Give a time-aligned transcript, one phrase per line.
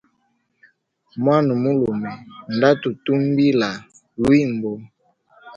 [1.23, 2.11] Mwana mulume
[2.53, 3.69] nda tutumbila
[4.21, 4.71] lwibo.